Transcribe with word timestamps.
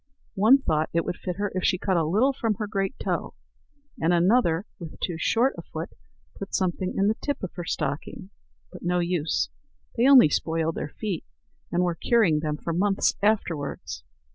One 0.33 0.57
thought 0.63 0.89
it 0.93 1.05
would 1.05 1.17
fit 1.17 1.35
her 1.35 1.51
if 1.53 1.63
she 1.63 1.77
cut 1.77 1.95
a 1.95 2.03
little 2.03 2.33
from 2.33 2.55
her 2.55 2.65
great 2.65 2.97
toe; 2.97 3.35
and 4.01 4.11
another, 4.11 4.65
with 4.79 4.99
too 4.99 5.17
short 5.19 5.53
a 5.59 5.61
foot, 5.61 5.91
put 6.39 6.55
something 6.55 6.95
in 6.97 7.05
the 7.07 7.17
tip 7.21 7.43
of 7.43 7.53
her 7.53 7.65
stocking. 7.65 8.31
But 8.71 8.81
no 8.81 8.97
use; 8.97 9.49
they 9.95 10.07
only 10.07 10.29
spoiled 10.29 10.73
their 10.73 10.89
feet, 10.89 11.23
and 11.71 11.83
were 11.83 11.93
curing 11.93 12.39
them 12.39 12.57
for 12.57 12.73
months 12.73 13.13
afterwards. 13.21 14.03